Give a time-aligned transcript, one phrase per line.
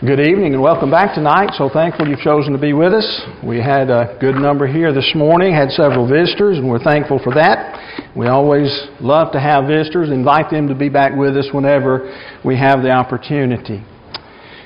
[0.00, 1.50] Good evening and welcome back tonight.
[1.58, 3.20] So thankful you've chosen to be with us.
[3.44, 7.34] We had a good number here this morning, had several visitors, and we're thankful for
[7.34, 8.08] that.
[8.16, 12.08] We always love to have visitors, invite them to be back with us whenever
[12.42, 13.84] we have the opportunity.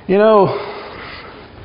[0.06, 0.54] You know,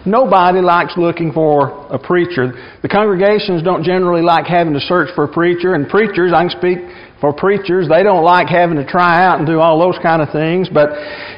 [0.04, 2.52] nobody likes looking for a preacher.
[2.82, 6.58] The congregations don't generally like having to search for a preacher, and preachers, I can
[6.58, 6.80] speak
[7.20, 7.88] for preachers.
[7.90, 10.70] They don't like having to try out and do all those kind of things.
[10.74, 10.90] But,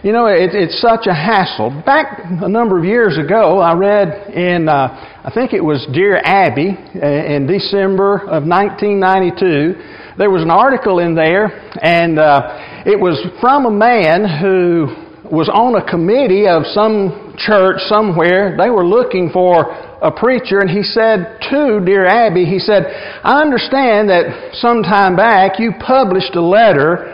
[0.03, 1.81] you know, it, it's such a hassle.
[1.85, 6.17] Back a number of years ago, I read in, uh, I think it was Dear
[6.23, 11.45] Abby, uh, in December of 1992, there was an article in there,
[11.81, 15.00] and uh, it was from a man who
[15.31, 18.57] was on a committee of some church somewhere.
[18.59, 19.71] They were looking for
[20.03, 22.83] a preacher, and he said to Dear Abby, he said,
[23.23, 27.07] I understand that some time back you published a letter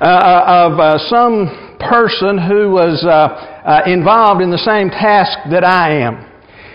[0.00, 5.38] uh, uh, of uh, some person who was uh, uh, involved in the same task
[5.50, 6.28] that I am.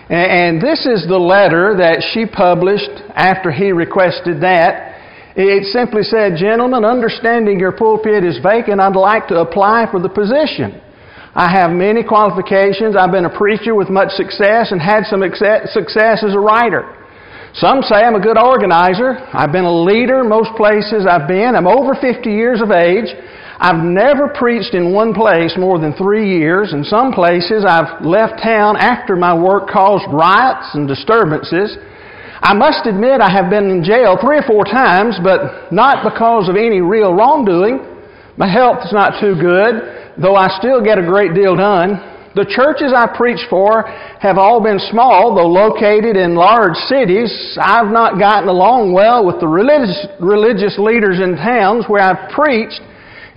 [0.09, 4.95] And this is the letter that she published after he requested that.
[5.35, 10.09] It simply said, Gentlemen, understanding your pulpit is vacant, I'd like to apply for the
[10.09, 10.81] position.
[11.37, 12.95] I have many qualifications.
[12.97, 16.97] I've been a preacher with much success and had some success as a writer.
[17.53, 19.21] Some say I'm a good organizer.
[19.33, 21.53] I've been a leader most places I've been.
[21.53, 23.13] I'm over 50 years of age.
[23.59, 26.73] I've never preached in one place more than three years.
[26.73, 31.77] In some places, I've left town after my work caused riots and disturbances.
[32.41, 36.49] I must admit I have been in jail three or four times, but not because
[36.49, 37.96] of any real wrongdoing.
[38.37, 42.15] My health is not too good though I still get a great deal done.
[42.35, 43.81] The churches I preach for
[44.21, 47.29] have all been small, though located in large cities.
[47.59, 52.81] I've not gotten along well with the religious, religious leaders in towns where I've preached.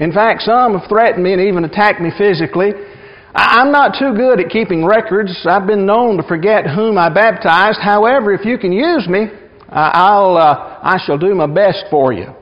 [0.00, 2.72] In fact, some have threatened me and even attacked me physically.
[3.32, 5.32] I'm not too good at keeping records.
[5.48, 7.78] I've been known to forget whom I baptized.
[7.80, 9.28] However, if you can use me,
[9.68, 12.34] I'll, uh, I shall do my best for you.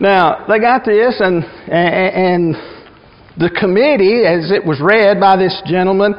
[0.00, 2.54] Now, they got this, and, and
[3.36, 6.14] the committee, as it was read by this gentleman,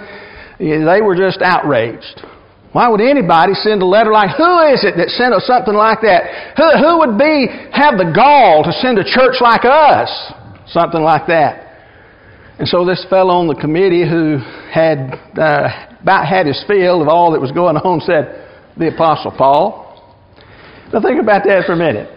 [0.59, 2.23] they were just outraged.
[2.71, 6.01] Why would anybody send a letter like, who is it that sent us something like
[6.01, 6.57] that?
[6.59, 10.11] Who, who would be, have the gall to send a church like us?
[10.67, 11.61] Something like that.
[12.59, 14.39] And so this fellow on the committee who
[14.71, 18.43] had uh, about had his fill of all that was going on said,
[18.77, 19.83] the Apostle Paul.
[20.93, 22.11] Now think about that for a minute.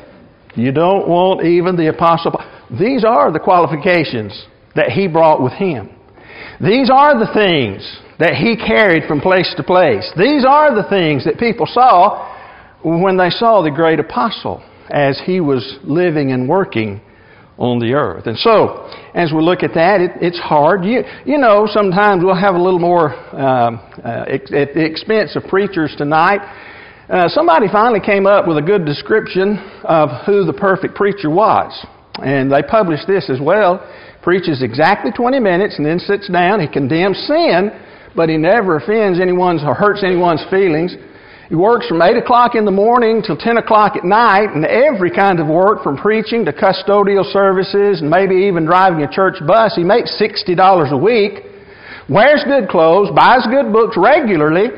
[0.59, 2.33] You don't want even the Apostle
[2.69, 5.91] These are the qualifications that he brought with him.
[6.61, 7.87] These are the things
[8.19, 10.11] that he carried from place to place.
[10.19, 12.35] These are the things that people saw
[12.83, 14.61] when they saw the great apostle
[14.91, 17.01] as he was living and working
[17.57, 18.27] on the earth.
[18.27, 20.85] And so, as we look at that, it, it's hard.
[20.85, 25.45] You, you know, sometimes we'll have a little more um, uh, at the expense of
[25.45, 26.41] preachers tonight.
[27.09, 31.73] Uh, somebody finally came up with a good description of who the perfect preacher was.
[32.21, 33.81] And they published this as well
[34.21, 36.61] preaches exactly 20 minutes and then sits down.
[36.61, 37.71] He condemns sin,
[38.15, 40.97] but he never offends anyone's or hurts anyone's feelings.
[41.49, 45.11] He works from 8 o'clock in the morning till 10 o'clock at night, and every
[45.11, 49.73] kind of work from preaching to custodial services and maybe even driving a church bus.
[49.75, 51.41] He makes $60 a week,
[52.11, 54.69] wears good clothes, buys good books regularly,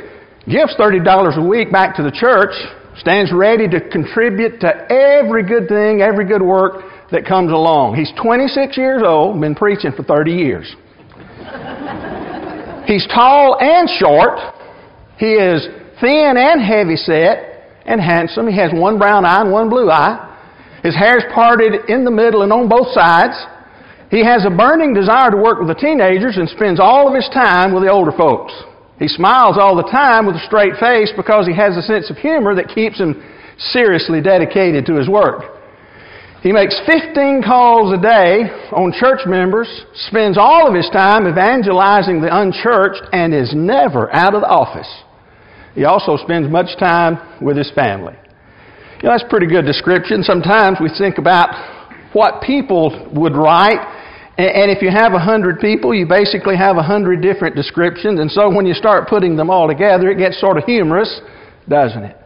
[0.50, 2.52] gives $30 a week back to the church,
[2.98, 7.94] stands ready to contribute to every good thing, every good work that comes along.
[7.94, 10.76] He's 26 years old, been preaching for 30 years.
[12.86, 14.38] He's tall and short.
[15.18, 15.66] He is
[16.00, 18.48] thin and heavy set and handsome.
[18.48, 20.26] He has one brown eye and one blue eye.
[20.82, 23.36] His hair's parted in the middle and on both sides.
[24.10, 27.28] He has a burning desire to work with the teenagers and spends all of his
[27.32, 28.52] time with the older folks.
[29.00, 32.18] He smiles all the time with a straight face because he has a sense of
[32.18, 33.20] humor that keeps him
[33.72, 35.56] seriously dedicated to his work.
[36.42, 39.68] He makes 15 calls a day on church members,
[40.08, 44.88] spends all of his time evangelizing the unchurched, and is never out of the office.
[45.74, 48.14] He also spends much time with his family.
[49.02, 50.22] You know, that's a pretty good description.
[50.22, 51.48] Sometimes we think about
[52.12, 53.80] what people would write,
[54.48, 58.30] and if you have a hundred people, you basically have a hundred different descriptions, and
[58.30, 61.20] so when you start putting them all together, it gets sort of humorous,
[61.68, 62.16] doesn't it?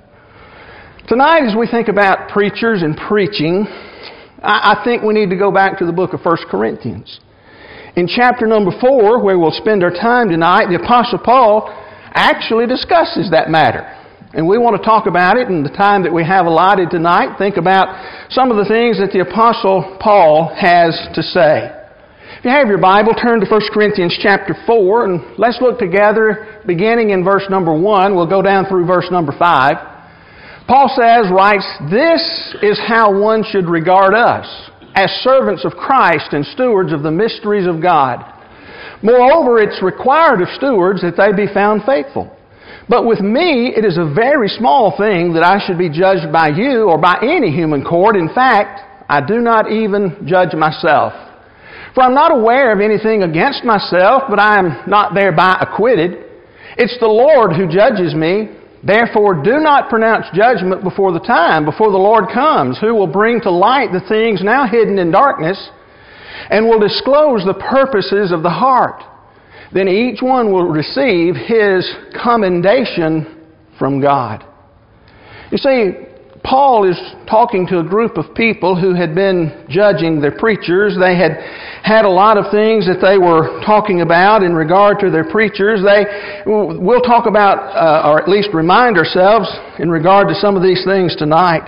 [1.08, 3.66] Tonight, as we think about preachers and preaching,
[4.42, 7.20] I, think we need to go back to the book of 1 Corinthians.
[7.96, 11.68] In chapter number 4, where we'll spend our time tonight, the Apostle Paul
[12.14, 13.84] actually discusses that matter.
[14.32, 17.36] And we want to talk about it in the time that we have allotted tonight.
[17.38, 21.83] Think about some of the things that the Apostle Paul has to say.
[22.44, 26.60] If you have your Bible, turn to 1 Corinthians chapter 4, and let's look together
[26.66, 28.14] beginning in verse number 1.
[28.14, 30.68] We'll go down through verse number 5.
[30.68, 32.20] Paul says, writes, This
[32.60, 34.44] is how one should regard us,
[34.94, 38.20] as servants of Christ and stewards of the mysteries of God.
[39.02, 42.28] Moreover, it's required of stewards that they be found faithful.
[42.90, 46.48] But with me, it is a very small thing that I should be judged by
[46.48, 48.16] you or by any human court.
[48.16, 51.23] In fact, I do not even judge myself.
[51.94, 56.24] For I'm not aware of anything against myself, but I am not thereby acquitted.
[56.76, 58.50] It's the Lord who judges me.
[58.82, 63.40] Therefore, do not pronounce judgment before the time, before the Lord comes, who will bring
[63.42, 65.70] to light the things now hidden in darkness,
[66.50, 69.02] and will disclose the purposes of the heart.
[69.72, 71.88] Then each one will receive his
[72.22, 73.46] commendation
[73.78, 74.44] from God.
[75.50, 75.92] You see,
[76.44, 80.94] Paul is talking to a group of people who had been judging their preachers.
[81.00, 81.40] They had
[81.82, 85.80] had a lot of things that they were talking about in regard to their preachers.
[85.80, 86.04] They,
[86.44, 89.48] we'll talk about, uh, or at least remind ourselves
[89.78, 91.64] in regard to some of these things tonight.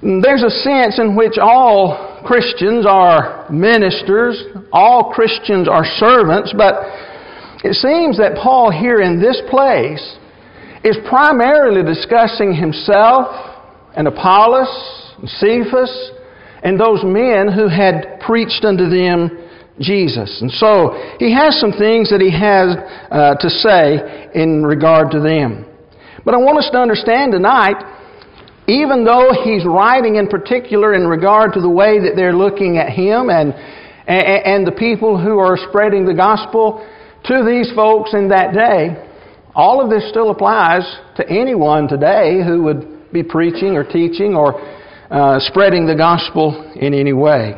[0.00, 6.86] There's a sense in which all Christians are ministers, all Christians are servants, but
[7.66, 10.18] it seems that Paul here in this place
[10.84, 13.55] is primarily discussing himself
[13.96, 16.10] and Apollos, and Cephas,
[16.62, 19.30] and those men who had preached unto them
[19.80, 20.40] Jesus.
[20.40, 22.76] And so he has some things that he has
[23.10, 25.66] uh, to say in regard to them.
[26.24, 27.76] But I want us to understand tonight,
[28.66, 32.90] even though he's writing in particular in regard to the way that they're looking at
[32.90, 33.52] him and,
[34.08, 36.84] and, and the people who are spreading the gospel
[37.24, 38.96] to these folks in that day,
[39.54, 40.82] all of this still applies
[41.16, 44.60] to anyone today who would be preaching or teaching or
[45.10, 47.54] uh, spreading the gospel in any way.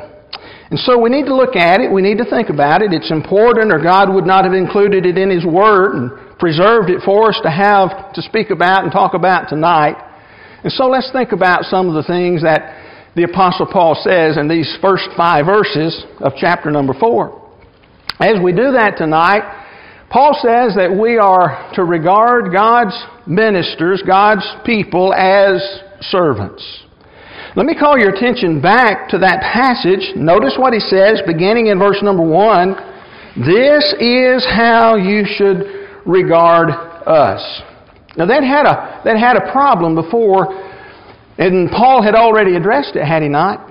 [0.70, 2.92] And so we need to look at it, we need to think about it.
[2.92, 7.00] It's important, or God would not have included it in His Word and preserved it
[7.04, 9.96] for us to have to speak about and talk about tonight.
[10.62, 14.46] And so let's think about some of the things that the Apostle Paul says in
[14.46, 17.50] these first five verses of chapter number four.
[18.20, 19.57] As we do that tonight,
[20.10, 22.96] Paul says that we are to regard God's
[23.26, 25.60] ministers, God's people, as
[26.00, 26.64] servants.
[27.56, 30.16] Let me call your attention back to that passage.
[30.16, 32.72] Notice what he says beginning in verse number one.
[33.36, 37.62] This is how you should regard us.
[38.16, 40.56] Now that had a, that had a problem before,
[41.36, 43.68] and Paul had already addressed it, had he not?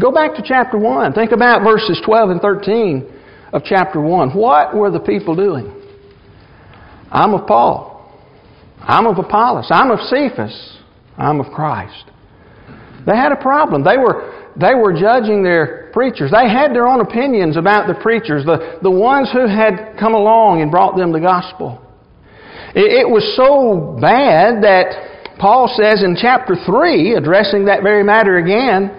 [0.00, 1.12] Go back to chapter 1.
[1.12, 3.17] Think about verses 12 and 13
[3.52, 4.30] of chapter 1.
[4.30, 5.74] What were the people doing?
[7.10, 7.94] I'm of Paul.
[8.80, 9.68] I'm of Apollos.
[9.70, 10.78] I'm of Cephas.
[11.16, 12.04] I'm of Christ.
[13.06, 13.82] They had a problem.
[13.82, 16.30] They were, they were judging their preachers.
[16.30, 20.62] They had their own opinions about the preachers, the, the ones who had come along
[20.62, 21.82] and brought them the gospel.
[22.74, 28.36] It, it was so bad that Paul says in chapter 3, addressing that very matter
[28.36, 28.97] again,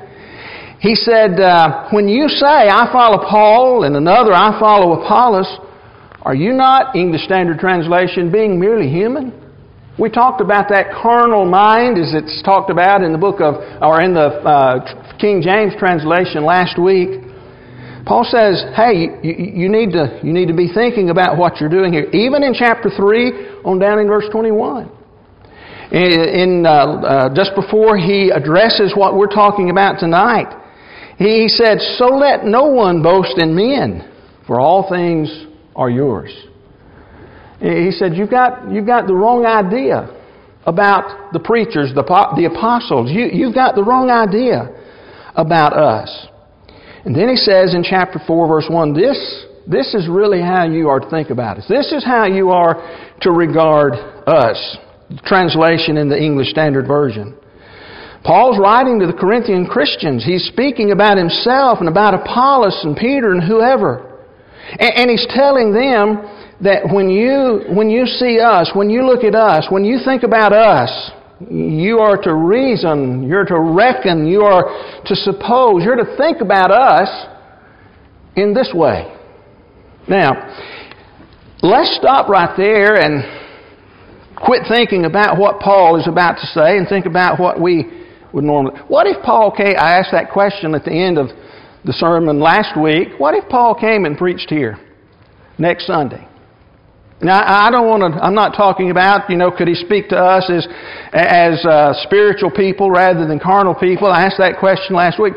[0.79, 5.59] he said, uh, When you say, I follow Paul, and another, I follow Apollos,
[6.21, 9.35] are you not, English Standard Translation, being merely human?
[9.99, 14.01] We talked about that carnal mind as it's talked about in the book of, or
[14.01, 17.27] in the uh, King James translation last week.
[18.05, 21.69] Paul says, hey, you, you, need to, you need to be thinking about what you're
[21.69, 22.07] doing here.
[22.11, 24.89] Even in chapter 3, on down in verse 21
[25.91, 30.47] in, uh, uh, just before he addresses what we're talking about tonight.
[31.19, 34.09] He said, So let no one boast in men,
[34.47, 35.45] for all things
[35.75, 36.31] are yours.
[37.59, 40.15] He said, You've got, you've got the wrong idea
[40.65, 42.03] about the preachers, the,
[42.37, 43.11] the apostles.
[43.11, 44.69] You, you've got the wrong idea
[45.35, 46.27] about us.
[47.03, 50.87] And then he says in chapter 4, verse 1, this, this is really how you
[50.87, 51.65] are to think about us.
[51.67, 52.75] This is how you are
[53.21, 54.77] to regard us.
[55.25, 57.38] Translation in the English Standard Version.
[58.23, 60.25] Paul's writing to the Corinthian Christians.
[60.25, 64.05] He's speaking about himself and about Apollos and Peter and whoever.
[64.77, 66.21] And, he's telling them
[66.61, 70.23] that when you, when you see us, when you look at us, when you think
[70.23, 71.11] about us,
[71.49, 76.69] you are to reason, you're to reckon, you are to suppose, you're to think about
[76.69, 77.09] us
[78.35, 79.15] in this way.
[80.07, 80.55] Now,
[81.63, 83.23] let's stop right there and
[84.35, 87.98] quit thinking about what Paul is about to say and think about what we
[88.33, 88.79] would normally.
[88.87, 89.75] What if Paul came?
[89.77, 91.27] I asked that question at the end of
[91.85, 93.09] the sermon last week.
[93.17, 94.77] What if Paul came and preached here
[95.57, 96.27] next Sunday?
[97.21, 100.17] Now, I don't want to, I'm not talking about, you know, could he speak to
[100.17, 100.65] us as,
[101.11, 104.07] as uh, spiritual people rather than carnal people?
[104.07, 105.33] I asked that question last week.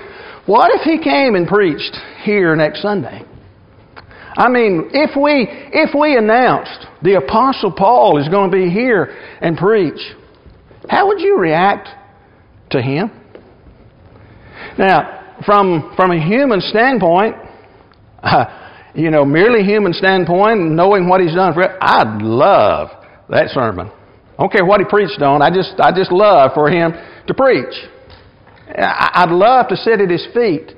[0.47, 3.23] What if he came and preached here next Sunday?
[4.37, 9.17] I mean, if we, if we announced the Apostle Paul is going to be here
[9.41, 10.01] and preach,
[10.89, 11.89] how would you react
[12.73, 13.11] to him?
[14.79, 17.37] Now, from, from a human standpoint,
[18.23, 22.89] uh, you know, merely human standpoint, knowing what he's done for it, I'd love
[23.29, 23.89] that sermon.
[23.89, 25.43] I don't care what he preached on.
[25.43, 26.93] I just, I just love for him
[27.27, 27.75] to preach.
[28.77, 30.73] I'd love to sit at his feet.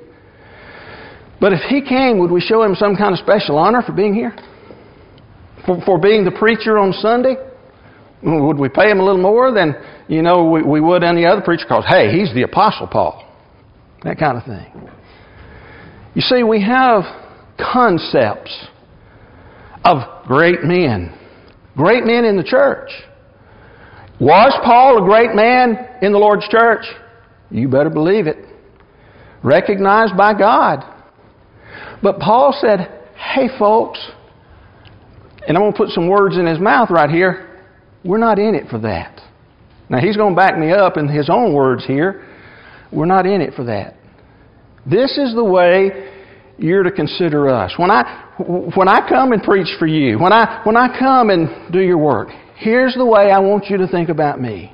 [1.39, 4.13] But if he came, would we show him some kind of special honor for being
[4.13, 4.35] here?
[5.65, 7.35] For, for being the preacher on Sunday?
[8.25, 9.75] Would we pay him a little more than,
[10.07, 11.65] you know, we, we would any other preacher?
[11.65, 13.23] Because, hey, he's the Apostle Paul.
[14.03, 14.89] That kind of thing.
[16.15, 17.03] You see, we have
[17.59, 18.67] concepts
[19.83, 21.15] of great men.
[21.77, 22.89] Great men in the church.
[24.19, 26.85] Was Paul a great man in the Lord's church?
[27.51, 28.37] You better believe it.
[29.43, 30.83] Recognized by God.
[32.01, 33.99] But Paul said, hey, folks,
[35.47, 37.54] and I'm going to put some words in his mouth right here.
[38.05, 39.19] We're not in it for that.
[39.89, 42.27] Now, he's going to back me up in his own words here.
[42.91, 43.95] We're not in it for that.
[44.85, 46.11] This is the way
[46.57, 47.73] you're to consider us.
[47.77, 48.33] When I,
[48.75, 51.97] when I come and preach for you, when I, when I come and do your
[51.97, 54.71] work, here's the way I want you to think about me.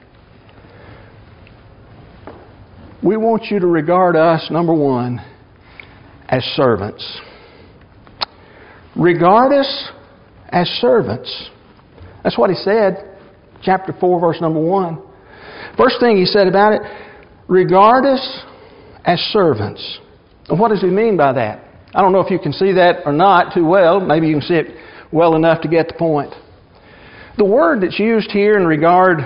[3.04, 5.20] We want you to regard us, number one,
[6.28, 7.20] as servants.
[8.96, 9.90] Regard us
[10.50, 11.50] as servants.
[12.24, 13.11] That's what he said,
[13.64, 15.02] chapter 4, verse number 1.
[15.78, 16.82] First thing he said about it,
[17.48, 18.42] regard us
[19.06, 20.00] as servants.
[20.50, 21.64] What does he mean by that?
[21.94, 24.00] I don't know if you can see that or not too well.
[24.00, 24.68] Maybe you can see it
[25.12, 26.34] well enough to get the point.
[27.38, 29.20] The word that's used here in regard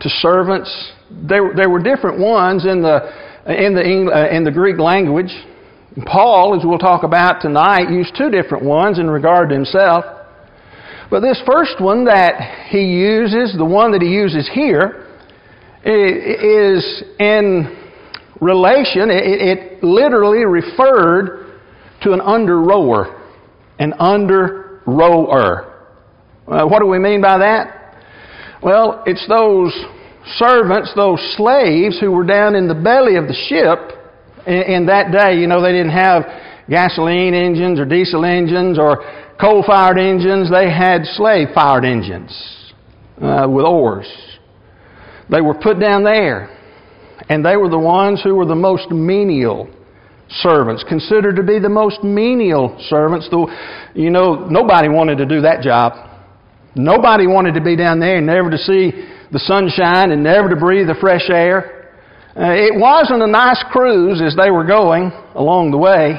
[0.00, 3.10] to servants there, there were different ones in the,
[3.46, 5.32] in, the, uh, in the Greek language.
[6.06, 10.04] Paul, as we'll talk about tonight, used two different ones in regard to himself.
[11.10, 15.06] But this first one that he uses, the one that he uses here,
[15.84, 17.76] is in
[18.40, 21.60] relation, it, it literally referred
[22.02, 23.20] to an under rower.
[23.78, 25.70] An under rower.
[26.46, 27.96] Uh, what do we mean by that?
[28.62, 29.72] Well, it's those
[30.36, 33.78] servants, those slaves who were down in the belly of the ship
[34.46, 35.38] in, that day.
[35.38, 36.24] You know, they didn't have
[36.68, 39.04] gasoline engines or diesel engines or
[39.40, 40.50] coal fired engines.
[40.50, 42.32] They had slave fired engines
[43.20, 44.06] uh, with oars.
[45.30, 46.50] They were put down there.
[47.28, 49.70] And they were the ones who were the most menial
[50.28, 53.28] servants, considered to be the most menial servants.
[53.30, 53.48] Though,
[53.94, 56.10] you know, nobody wanted to do that job.
[56.74, 58.90] Nobody wanted to be down there and never to see
[59.32, 61.92] the sunshine and never to breathe the fresh air.
[62.36, 66.18] Uh, it wasn't a nice cruise as they were going along the way.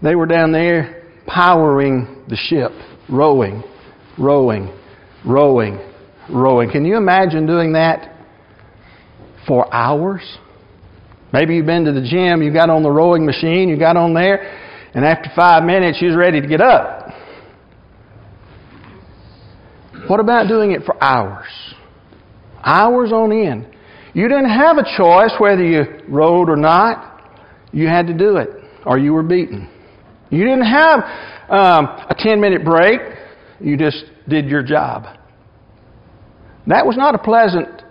[0.00, 1.01] They were down there
[1.32, 2.72] powering the ship,
[3.08, 3.62] rowing,
[4.18, 4.72] rowing,
[5.24, 5.78] rowing,
[6.30, 6.70] rowing.
[6.70, 8.14] Can you imagine doing that
[9.46, 10.22] for hours?
[11.32, 14.12] Maybe you've been to the gym, you got on the rowing machine, you got on
[14.12, 14.58] there,
[14.94, 17.08] and after five minutes, you're ready to get up.
[20.08, 21.46] What about doing it for hours?
[22.64, 23.66] hours on end.
[24.14, 27.20] You didn't have a choice whether you rowed or not.
[27.72, 28.50] You had to do it,
[28.84, 29.68] or you were beaten.
[30.32, 31.00] You didn't have
[31.50, 33.00] um, a 10 minute break.
[33.60, 35.04] You just did your job.
[36.66, 37.82] That was not a pleasant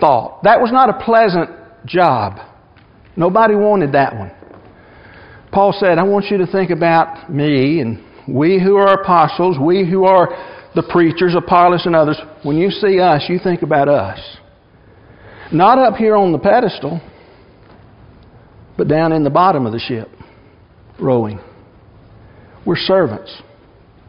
[0.00, 0.42] thought.
[0.42, 1.50] That was not a pleasant
[1.86, 2.38] job.
[3.16, 4.32] Nobody wanted that one.
[5.52, 9.88] Paul said, I want you to think about me and we who are apostles, we
[9.88, 10.28] who are
[10.74, 14.18] the preachers, Apollos, and others, when you see us, you think about us.
[15.52, 17.00] Not up here on the pedestal,
[18.76, 20.08] but down in the bottom of the ship,
[21.00, 21.40] rowing.
[22.66, 23.34] We're servants.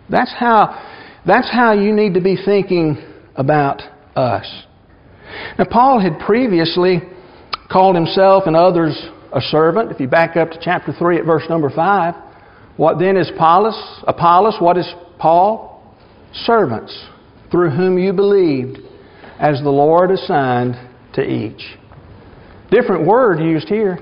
[0.09, 2.97] That's how, that's how you need to be thinking
[3.35, 3.81] about
[4.15, 4.63] us.
[5.57, 7.01] Now, Paul had previously
[7.71, 9.01] called himself and others
[9.33, 9.91] a servant.
[9.91, 12.15] If you back up to chapter 3 at verse number 5,
[12.75, 14.03] what then is Apollos?
[14.07, 15.71] Apollos, what is Paul?
[16.33, 17.07] servants
[17.49, 18.77] through whom you believed,
[19.39, 20.75] as the Lord assigned
[21.13, 21.61] to each.
[22.69, 23.99] Different word used here.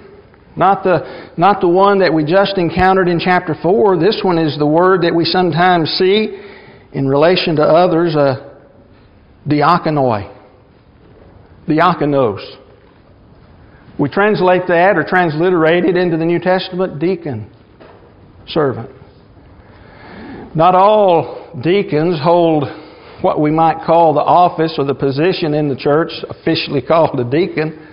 [0.59, 3.97] Not the, not the one that we just encountered in chapter 4.
[3.97, 6.37] This one is the word that we sometimes see
[6.91, 8.57] in relation to others, uh,
[9.47, 10.35] diakonoi.
[11.65, 12.57] Diakonos.
[13.97, 17.49] We translate that or transliterate it into the New Testament deacon,
[18.45, 18.89] servant.
[20.53, 22.65] Not all deacons hold
[23.21, 27.23] what we might call the office or the position in the church, officially called a
[27.23, 27.85] deacon.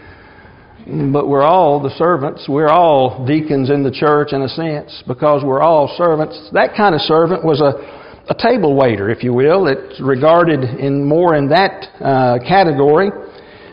[0.87, 2.47] But we're all the servants.
[2.49, 6.49] We're all deacons in the church in a sense because we're all servants.
[6.53, 9.67] That kind of servant was a, a table waiter, if you will.
[9.67, 13.11] It's regarded in more in that uh, category.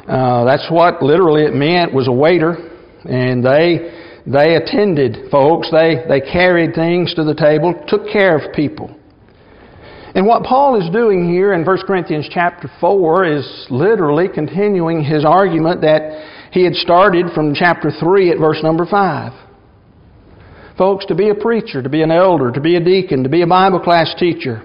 [0.08, 2.58] Uh, that's what literally it meant was a waiter,
[3.05, 3.93] and they
[4.25, 5.70] they attended folks.
[5.72, 8.89] They they carried things to the table, took care of people.
[10.15, 15.25] And what Paul is doing here in 1 Corinthians chapter 4 is literally continuing his
[15.25, 19.33] argument that he had started from chapter 3 at verse number 5.
[20.77, 23.41] Folks, to be a preacher, to be an elder, to be a deacon, to be
[23.41, 24.62] a Bible class teacher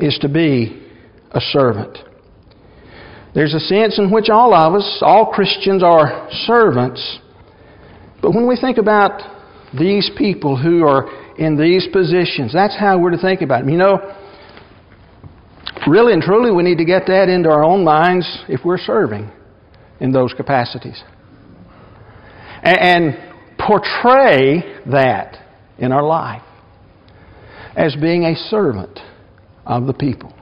[0.00, 0.84] is to be
[1.30, 1.98] a servant.
[3.32, 7.20] There's a sense in which all of us, all Christians, are servants.
[8.20, 9.22] But when we think about
[9.78, 13.68] these people who are in these positions, that's how we're to think about them.
[13.68, 14.16] You know,
[15.86, 19.30] really and truly, we need to get that into our own minds if we're serving
[20.00, 21.02] in those capacities.
[22.62, 23.16] And,
[23.58, 25.36] portray that
[25.78, 26.42] in our life
[27.76, 29.00] as being a servant
[29.66, 30.32] of the people.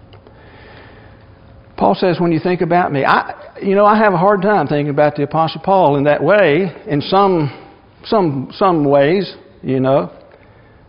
[1.79, 4.67] Paul says, when you think about me, I, you know, I have a hard time
[4.67, 7.51] thinking about the Apostle Paul in that way, in some,
[8.05, 10.13] some, some ways, you know,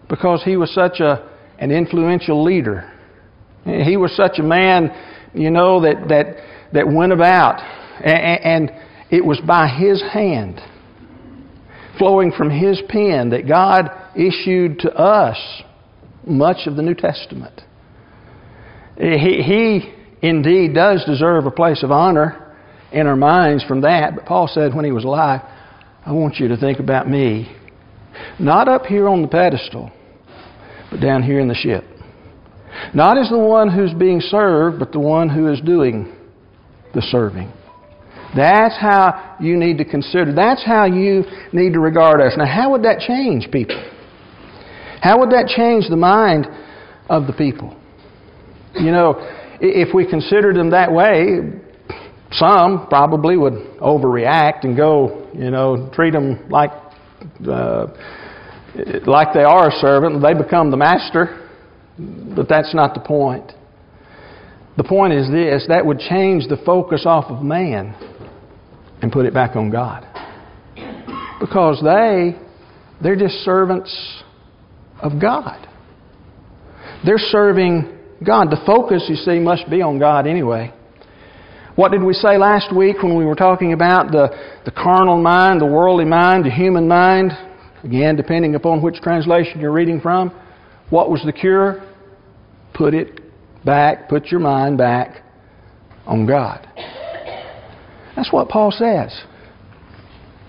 [0.09, 2.91] because he was such a, an influential leader
[3.67, 4.91] he was such a man,
[5.33, 6.38] you know, that, that,
[6.74, 7.59] that went about.
[8.04, 8.72] And,
[9.10, 10.60] it was by his hand,
[11.98, 15.38] flowing from his pen, that God issued to us
[16.25, 17.62] much of the New Testament.
[18.98, 22.54] He indeed does deserve a place of honor
[22.92, 24.16] in our minds from that.
[24.16, 25.42] But Paul said when he was alive,
[26.06, 27.50] I want you to think about me,
[28.39, 29.92] not up here on the pedestal,
[30.92, 31.86] but down here in the ship.
[32.94, 36.13] Not as the one who's being served, but the one who is doing
[36.94, 37.54] the serving.
[38.36, 40.34] That's how you need to consider.
[40.34, 42.34] That's how you need to regard us.
[42.38, 43.81] Now, how would that change people?
[45.01, 46.48] How would that change the mind
[47.10, 47.75] of the people?
[48.74, 49.15] You know,
[49.62, 51.40] if we considered them that way,
[52.31, 56.72] some probably would overreact and go, you know, treat them like
[57.48, 57.87] uh,
[59.05, 60.22] like they are a servant.
[60.22, 61.50] They become the master.
[61.98, 63.51] But that's not the point.
[64.77, 67.96] The point is this that would change the focus off of man
[69.01, 70.05] and put it back on God.
[71.40, 72.36] Because they,
[73.01, 74.24] they're just servants
[75.01, 75.68] of God.
[77.05, 78.50] They're serving God.
[78.50, 80.74] The focus, you see, must be on God anyway.
[81.75, 84.29] What did we say last week when we were talking about the,
[84.66, 87.31] the carnal mind, the worldly mind, the human mind?
[87.83, 90.31] Again, depending upon which translation you're reading from.
[90.90, 91.88] What was the cure?
[92.74, 93.22] Put it
[93.64, 95.24] back, put your mind back
[96.07, 96.67] on God.
[98.18, 99.18] That's what Paul says.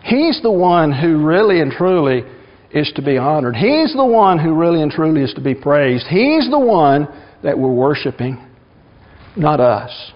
[0.03, 2.25] He's the one who really and truly
[2.73, 3.55] is to be honored.
[3.55, 6.07] He's the one who really and truly is to be praised.
[6.09, 7.07] He's the one
[7.45, 8.45] that we're worshiping,
[9.37, 10.13] not us.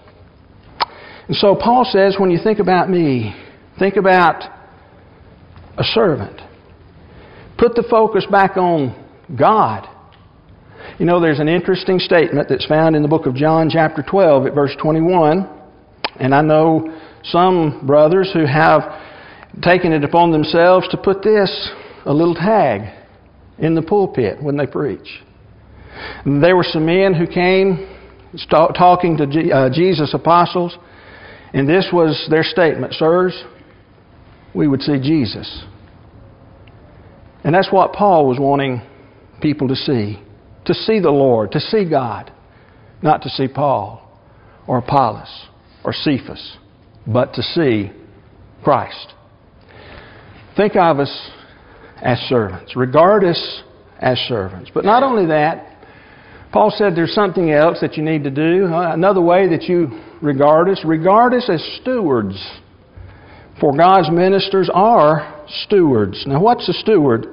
[1.27, 3.33] And so Paul says, when you think about me,
[3.79, 4.43] think about
[5.77, 6.41] a servant.
[7.57, 8.93] Put the focus back on
[9.37, 9.87] God
[10.99, 14.47] you know, there's an interesting statement that's found in the book of John, chapter 12,
[14.47, 15.49] at verse 21.
[16.19, 18.81] And I know some brothers who have
[19.61, 21.71] taken it upon themselves to put this,
[22.05, 22.93] a little tag,
[23.59, 25.21] in the pulpit when they preach.
[26.25, 27.87] And there were some men who came
[28.49, 30.75] talking to uh, Jesus' apostles,
[31.53, 33.43] and this was their statement Sirs,
[34.55, 35.63] we would see Jesus.
[37.43, 38.81] And that's what Paul was wanting
[39.41, 40.19] people to see
[40.65, 42.31] to see the Lord, to see God,
[43.01, 44.01] not to see Paul
[44.67, 45.47] or Apollos
[45.83, 46.57] or Cephas,
[47.05, 47.91] but to see
[48.63, 49.13] Christ.
[50.55, 51.31] Think of us
[52.01, 52.75] as servants.
[52.75, 53.63] Regard us
[53.99, 54.71] as servants.
[54.73, 55.69] But not only that,
[56.51, 58.67] Paul said there's something else that you need to do.
[58.69, 62.37] Another way that you regard us, regard us as stewards.
[63.59, 66.23] For God's ministers are stewards.
[66.27, 67.27] Now, what's a steward?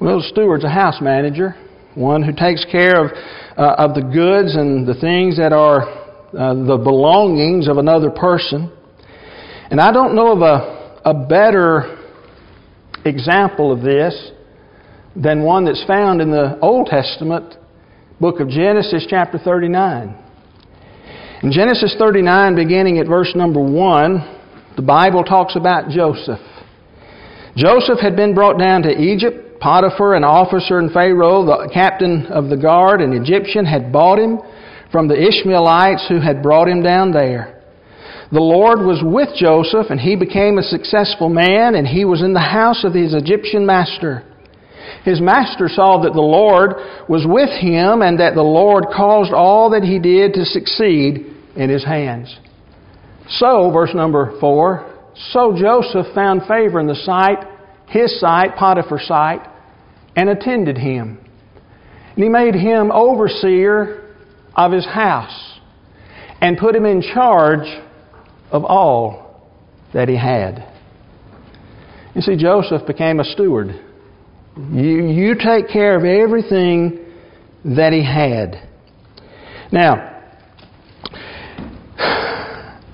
[0.00, 1.54] Well, a steward's a house manager
[1.94, 3.12] one who takes care of,
[3.56, 6.01] uh, of the goods and the things that are
[6.36, 8.72] uh, the belongings of another person.
[9.70, 11.98] And I don't know of a, a better
[13.04, 14.30] example of this
[15.14, 17.54] than one that's found in the Old Testament
[18.20, 20.16] book of Genesis, chapter 39.
[21.42, 24.38] In Genesis 39, beginning at verse number 1,
[24.76, 26.40] the Bible talks about Joseph.
[27.56, 32.48] Joseph had been brought down to Egypt Potiphar, an officer in Pharaoh, the captain of
[32.48, 34.40] the guard, an Egyptian, had bought him
[34.92, 37.62] from the Ishmaelites who had brought him down there.
[38.30, 42.32] The Lord was with Joseph, and he became a successful man, and he was in
[42.32, 44.24] the house of his Egyptian master.
[45.04, 46.74] His master saw that the Lord
[47.08, 51.26] was with him, and that the Lord caused all that he did to succeed
[51.56, 52.38] in his hands.
[53.28, 57.44] So, verse number 4 So Joseph found favor in the sight,
[57.88, 59.46] his sight, Potiphar's sight,
[60.16, 61.18] and attended him.
[62.14, 64.01] And he made him overseer
[64.54, 65.58] of his house,
[66.40, 67.66] and put him in charge
[68.50, 69.50] of all
[69.94, 70.68] that he had.
[72.14, 73.80] You see, Joseph became a steward.
[74.56, 77.06] You, you take care of everything
[77.64, 78.68] that he had.
[79.70, 80.10] Now,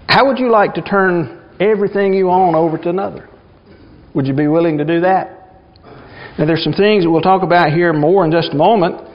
[0.08, 3.28] how would you like to turn everything you own over to another?
[4.14, 5.34] Would you be willing to do that?
[6.38, 9.07] Now, there's some things that we'll talk about here more in just a moment,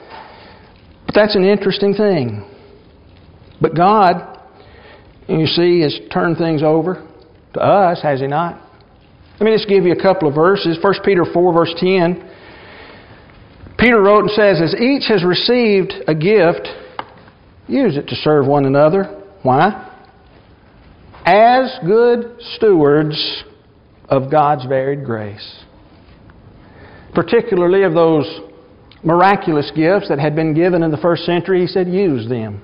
[1.06, 2.48] but that's an interesting thing.
[3.60, 4.34] But God
[5.28, 7.06] you see, has turned things over
[7.54, 8.60] to us, has He not?
[9.40, 10.78] Let me just give you a couple of verses.
[10.80, 12.30] 1 Peter 4, verse 10.
[13.78, 16.68] Peter wrote and says, As each has received a gift,
[17.66, 19.22] use it to serve one another.
[19.42, 19.90] Why?
[21.24, 23.44] As good stewards
[24.08, 25.64] of God's varied grace.
[27.14, 28.26] Particularly of those
[29.04, 32.62] miraculous gifts that had been given in the first century, he said, use them.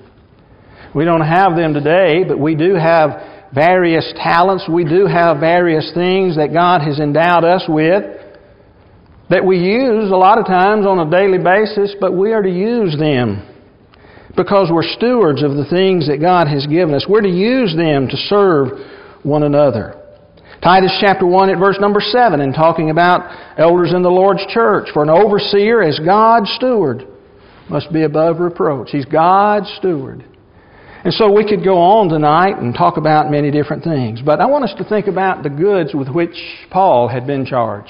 [0.93, 4.67] We don't have them today, but we do have various talents.
[4.69, 8.03] We do have various things that God has endowed us with
[9.29, 12.49] that we use a lot of times on a daily basis, but we are to
[12.49, 13.47] use them
[14.35, 17.05] because we're stewards of the things that God has given us.
[17.07, 18.67] We're to use them to serve
[19.23, 20.00] one another.
[20.61, 24.89] Titus chapter 1 at verse number 7 in talking about elders in the Lord's church.
[24.93, 27.07] For an overseer as God's steward
[27.67, 28.89] must be above reproach.
[28.91, 30.23] He's God's steward.
[31.03, 34.21] And so we could go on tonight and talk about many different things.
[34.23, 36.35] But I want us to think about the goods with which
[36.69, 37.89] Paul had been charged.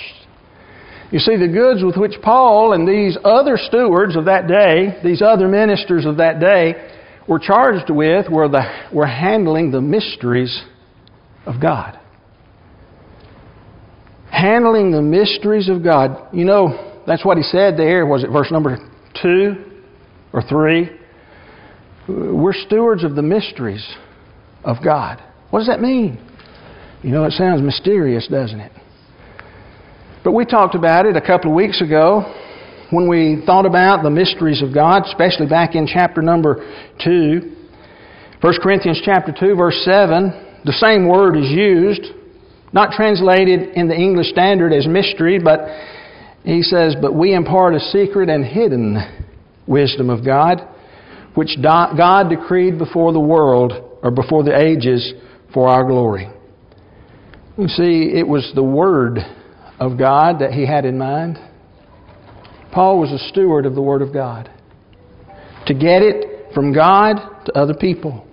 [1.12, 5.22] You see, the goods with which Paul and these other stewards of that day, these
[5.22, 6.76] other ministers of that day,
[7.28, 10.64] were charged with were, the, were handling the mysteries
[11.46, 12.00] of God.
[14.32, 16.34] Handling the mysteries of God.
[16.34, 18.06] You know, that's what he said there.
[18.06, 18.78] Was it verse number
[19.22, 19.56] two
[20.34, 20.90] or three?
[22.08, 23.86] We're stewards of the mysteries
[24.64, 25.22] of God.
[25.50, 26.20] What does that mean?
[27.04, 28.72] You know, it sounds mysterious, doesn't it?
[30.24, 32.22] But we talked about it a couple of weeks ago
[32.92, 36.64] when we thought about the mysteries of God, especially back in chapter number
[37.04, 37.56] 2.
[38.42, 42.14] 1 Corinthians chapter 2 verse 7, the same word is used,
[42.74, 45.62] not translated in the English standard as mystery, but
[46.44, 48.98] he says, But we impart a secret and hidden
[49.68, 50.68] wisdom of God
[51.36, 55.14] which God decreed before the world or before the ages
[55.54, 56.30] for our glory.
[57.58, 59.20] You see, it was the Word
[59.80, 61.38] of God that he had in mind.
[62.74, 64.50] Paul was a steward of the Word of God.
[65.68, 68.28] To get it from God to other people.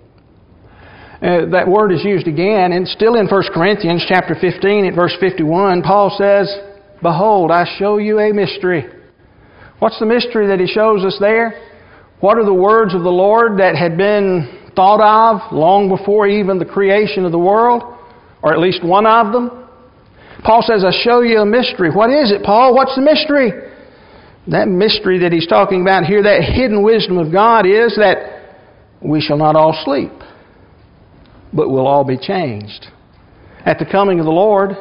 [1.21, 5.13] Uh, that word is used again, and still in 1 Corinthians chapter 15 at verse
[5.19, 6.47] 51, Paul says,
[7.01, 8.85] Behold, I show you a mystery.
[9.79, 11.61] What's the mystery that he shows us there?
[12.21, 16.57] What are the words of the Lord that had been thought of long before even
[16.57, 17.83] the creation of the world?
[18.41, 19.67] Or at least one of them?
[20.43, 21.91] Paul says, I show you a mystery.
[21.91, 22.73] What is it, Paul?
[22.73, 23.51] What's the mystery?
[24.47, 28.55] That mystery that he's talking about here, that hidden wisdom of God, is that
[29.01, 30.11] we shall not all sleep,
[31.53, 32.87] but we'll all be changed.
[33.65, 34.71] At the coming of the Lord,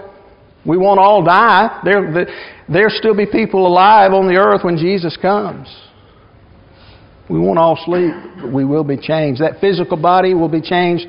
[0.64, 1.80] we won't all die.
[1.84, 2.26] There,
[2.68, 5.68] there'll still be people alive on the earth when Jesus comes.
[7.28, 9.42] We won't all sleep, but we will be changed.
[9.42, 11.06] That physical body will be changed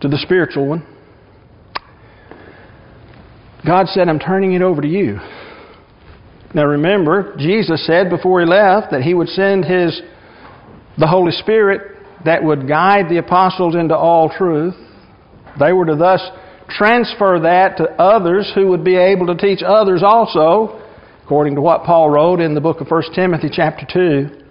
[0.00, 0.86] to the spiritual one.
[3.66, 5.18] God said, I'm turning it over to you.
[6.54, 10.02] Now remember, Jesus said before he left that he would send his
[10.98, 14.74] the Holy Spirit that would guide the apostles into all truth.
[15.58, 16.20] They were to thus
[16.68, 20.80] transfer that to others who would be able to teach others also,
[21.24, 24.42] according to what Paul wrote in the book of 1 Timothy chapter 2.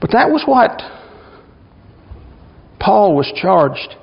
[0.00, 0.80] But that was what
[2.78, 3.96] Paul was charged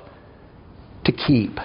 [1.04, 1.56] to keep.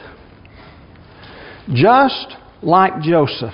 [1.74, 3.54] Just like Joseph,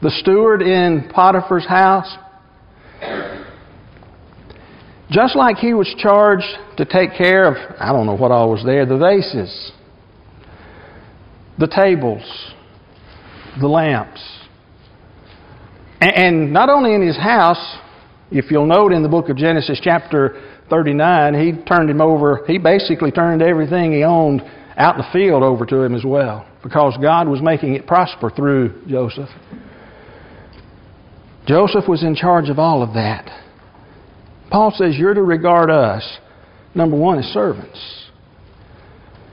[0.00, 2.16] the steward in Potiphar's house,
[5.12, 6.46] just like he was charged
[6.78, 9.72] to take care of, I don't know what all was there, the vases,
[11.58, 12.24] the tables,
[13.60, 14.22] the lamps.
[16.00, 17.78] And not only in his house,
[18.30, 22.58] if you'll note in the book of Genesis, chapter 39, he turned him over, he
[22.58, 24.42] basically turned everything he owned
[24.76, 28.30] out in the field over to him as well because God was making it prosper
[28.30, 29.28] through Joseph.
[31.46, 33.41] Joseph was in charge of all of that.
[34.52, 36.06] Paul says you're to regard us,
[36.74, 38.10] number one, as servants,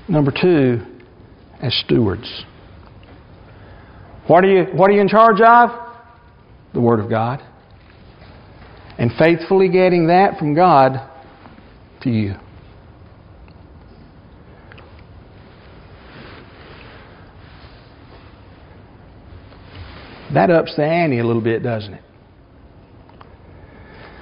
[0.08, 0.80] number two,
[1.62, 2.46] as stewards.
[4.28, 5.72] What are you, what are you in charge of?
[6.74, 7.42] The Word of God.
[8.98, 11.06] And faithfully getting that from God
[12.04, 12.36] to you.
[20.34, 22.04] That ups the ante a little bit, doesn't it?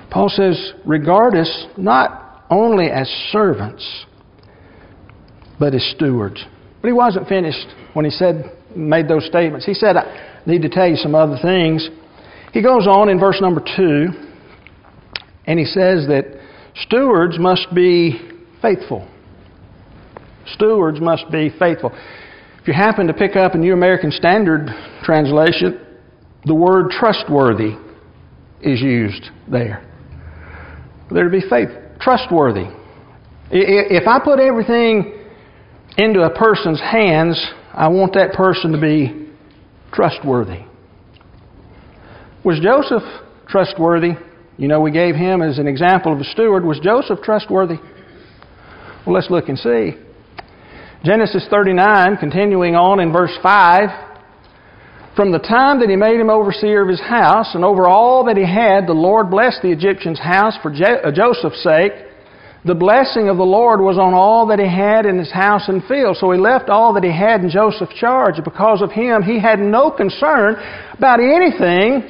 [0.10, 4.06] Paul says, regard us not only as servants,
[5.60, 6.46] but as stewards.
[6.82, 9.66] But he wasn't finished when he said, made those statements.
[9.66, 11.90] He said, I need to tell you some other things.
[12.54, 14.08] He goes on in verse number two,
[15.46, 16.26] and he says that
[16.76, 18.20] stewards must be
[18.62, 19.08] faithful.
[20.54, 21.92] Stewards must be faithful.
[22.62, 24.68] If you happen to pick up a New American Standard
[25.04, 25.80] translation,
[26.46, 27.76] the word trustworthy
[28.62, 29.87] is used there.
[31.12, 32.66] There to be faith, trustworthy.
[33.50, 35.14] If I put everything
[35.98, 37.44] into a person's hands,
[37.74, 39.30] I want that person to be
[39.94, 40.66] trustworthy.
[42.44, 43.04] Was Joseph
[43.48, 44.12] trustworthy?
[44.58, 46.66] You know, we gave him as an example of a steward.
[46.66, 47.78] Was Joseph trustworthy?
[49.06, 49.94] Well, let's look and see.
[51.04, 54.07] Genesis 39, continuing on in verse 5.
[55.18, 58.38] From the time that he made him overseer of his house and over all that
[58.38, 61.92] he had, the Lord blessed the Egyptian's house for uh, Joseph's sake.
[62.66, 65.84] The blessing of the Lord was on all that he had in his house and
[65.86, 66.18] field.
[66.18, 68.36] So he left all that he had in Joseph's charge.
[68.44, 70.54] Because of him, he had no concern
[70.94, 72.06] about anything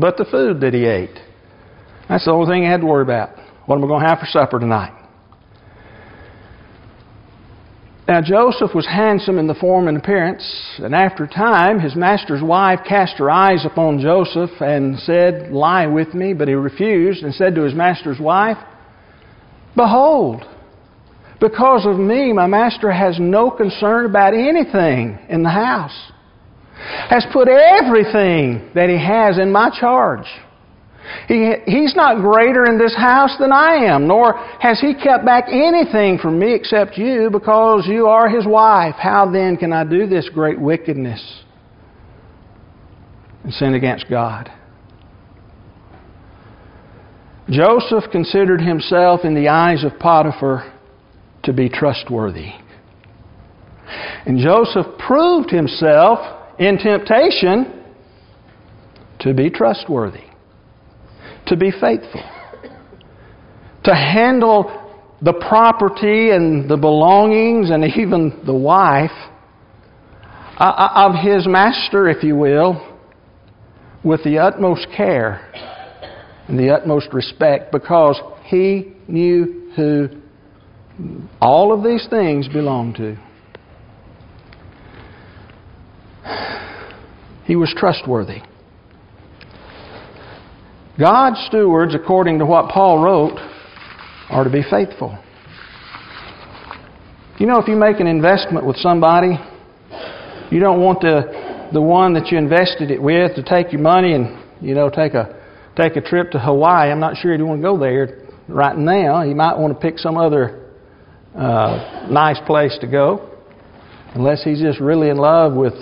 [0.00, 1.20] but the food that he ate.
[2.08, 3.36] That's the only thing he had to worry about.
[3.66, 5.05] What am I going to have for supper tonight?
[8.08, 10.44] Now Joseph was handsome in the form and appearance,
[10.78, 16.14] and after time his master's wife cast her eyes upon Joseph and said, Lie with
[16.14, 16.32] me.
[16.32, 18.58] But he refused and said to his master's wife,
[19.74, 20.44] Behold,
[21.40, 26.12] because of me my master has no concern about anything in the house,
[27.10, 30.26] has put everything that he has in my charge.
[31.28, 35.44] He, he's not greater in this house than I am, nor has he kept back
[35.48, 38.94] anything from me except you, because you are his wife.
[38.96, 41.42] How then can I do this great wickedness
[43.44, 44.50] and sin against God?
[47.48, 50.72] Joseph considered himself in the eyes of Potiphar
[51.44, 52.50] to be trustworthy.
[54.26, 56.18] And Joseph proved himself
[56.58, 57.84] in temptation
[59.20, 60.24] to be trustworthy
[61.46, 62.22] to be faithful,
[63.84, 64.86] to handle
[65.22, 69.10] the property and the belongings and even the wife
[70.58, 72.94] uh, uh, of his master, if you will,
[74.04, 75.50] with the utmost care
[76.48, 80.08] and the utmost respect because he knew who
[81.40, 83.16] all of these things belonged to.
[87.44, 88.40] He was trustworthy.
[90.98, 93.38] God's stewards, according to what Paul wrote,
[94.30, 95.18] are to be faithful.
[97.38, 99.38] You know, if you make an investment with somebody,
[100.50, 104.14] you don't want the, the one that you invested it with to take your money
[104.14, 105.38] and, you know, take a,
[105.76, 106.90] take a trip to Hawaii.
[106.90, 109.22] I'm not sure you want to go there right now.
[109.22, 110.72] You might want to pick some other
[111.34, 113.36] uh, nice place to go,
[114.14, 115.74] unless he's just really in love with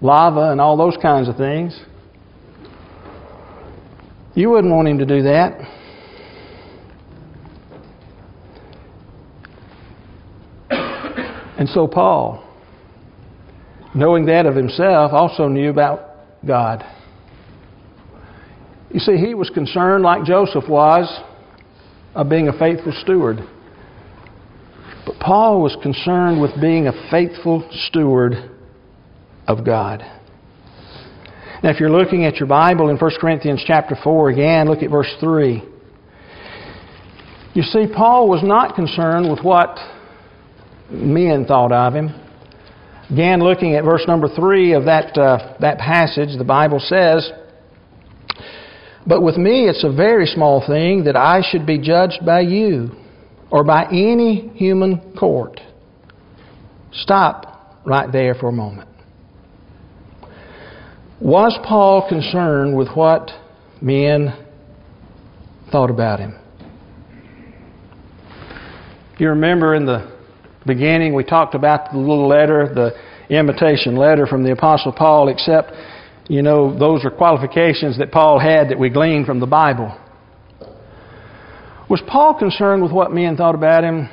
[0.00, 1.76] lava and all those kinds of things.
[4.38, 5.58] You wouldn't want him to do that.
[11.58, 12.48] And so Paul,
[13.96, 16.84] knowing that of himself, also knew about God.
[18.92, 21.12] You see, he was concerned, like Joseph was,
[22.14, 23.38] of being a faithful steward.
[25.04, 28.34] But Paul was concerned with being a faithful steward
[29.48, 30.04] of God.
[31.62, 34.90] Now, if you're looking at your Bible in 1 Corinthians chapter 4 again, look at
[34.90, 35.62] verse 3.
[37.54, 39.76] You see, Paul was not concerned with what
[40.88, 42.10] men thought of him.
[43.10, 47.28] Again, looking at verse number 3 of that, uh, that passage, the Bible says,
[49.04, 52.90] But with me it's a very small thing that I should be judged by you
[53.50, 55.60] or by any human court.
[56.92, 58.88] Stop right there for a moment.
[61.20, 63.30] Was Paul concerned with what
[63.80, 64.34] men
[65.72, 66.38] thought about him?
[69.18, 70.16] You remember in the
[70.64, 72.94] beginning, we talked about the little letter, the
[73.36, 75.72] invitation letter from the Apostle Paul, except,
[76.28, 79.98] you know, those are qualifications that Paul had that we gleaned from the Bible.
[81.90, 84.08] Was Paul concerned with what men thought about him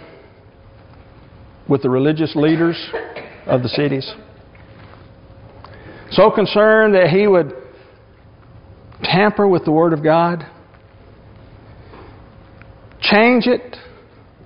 [1.70, 2.78] with the religious leaders
[3.46, 4.12] of the cities?
[6.16, 7.54] So concerned that he would
[9.04, 10.46] tamper with the Word of God,
[13.02, 13.76] change it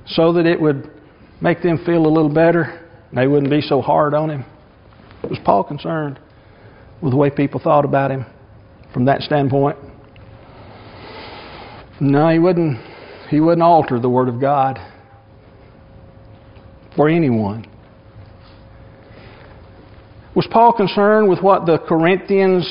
[0.08, 0.90] so that it would
[1.42, 4.46] make them feel a little better, they wouldn't be so hard on him.
[5.30, 6.20] Was Paul concerned
[7.02, 8.26] with the way people thought about him
[8.92, 9.78] from that standpoint?
[12.00, 12.80] No, he wouldn't.
[13.30, 14.80] He wouldn't alter the Word of God
[16.96, 17.68] for anyone.
[20.40, 22.66] Was Paul concerned with what the Corinthians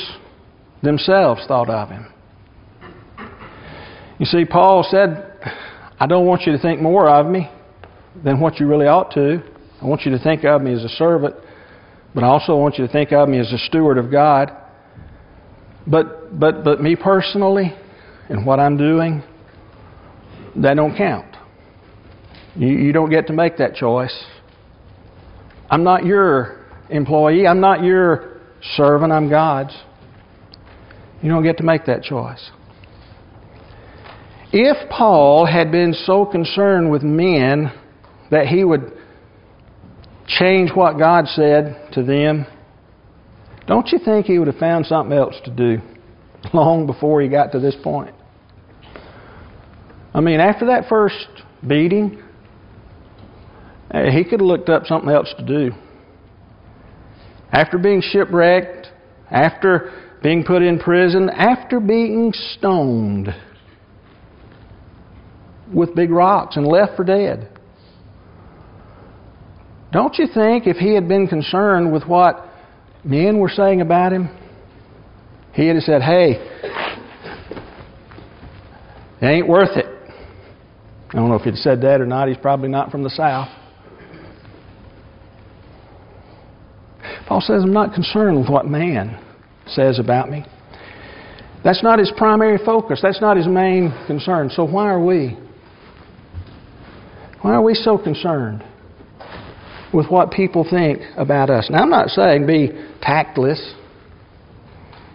[0.82, 2.10] themselves thought of him?
[4.18, 5.38] You see, Paul said,
[6.00, 7.50] I don't want you to think more of me
[8.24, 9.42] than what you really ought to.
[9.82, 11.34] I want you to think of me as a servant,
[12.14, 14.50] but I also want you to think of me as a steward of God.
[15.86, 17.74] But, but, but me personally
[18.30, 19.22] and what I'm doing,
[20.56, 21.36] that don't count.
[22.56, 24.24] You, you don't get to make that choice.
[25.68, 26.57] I'm not your
[26.90, 27.46] employee.
[27.46, 28.40] I'm not your
[28.76, 29.12] servant.
[29.12, 29.76] I'm God's.
[31.22, 32.50] You don't get to make that choice.
[34.52, 37.72] If Paul had been so concerned with men
[38.30, 38.92] that he would
[40.26, 42.46] change what God said to them,
[43.66, 45.78] don't you think he would have found something else to do
[46.54, 48.14] long before he got to this point?
[50.14, 51.28] I mean, after that first
[51.66, 52.22] beating,
[53.90, 55.72] eh, he could have looked up something else to do.
[57.52, 58.88] After being shipwrecked,
[59.30, 63.28] after being put in prison, after being stoned
[65.72, 67.50] with big rocks and left for dead.
[69.92, 72.46] Don't you think if he had been concerned with what
[73.04, 74.28] men were saying about him,
[75.54, 76.32] he'd have said, hey,
[79.20, 79.86] it ain't worth it.
[81.10, 82.28] I don't know if he'd said that or not.
[82.28, 83.48] He's probably not from the South.
[87.28, 89.22] Paul says, I'm not concerned with what man
[89.66, 90.46] says about me.
[91.62, 93.00] That's not his primary focus.
[93.02, 94.48] That's not his main concern.
[94.48, 95.36] So why are we?
[97.42, 98.64] Why are we so concerned
[99.92, 101.68] with what people think about us?
[101.70, 102.70] Now, I'm not saying be
[103.02, 103.74] tactless,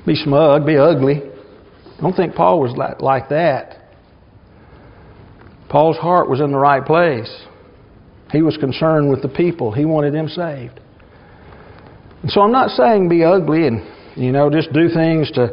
[0.06, 1.16] be smug, be ugly.
[1.98, 3.80] I don't think Paul was like that.
[5.68, 7.34] Paul's heart was in the right place.
[8.32, 10.80] He was concerned with the people, he wanted them saved.
[12.28, 15.44] So I'm not saying be ugly and you know, just do things to,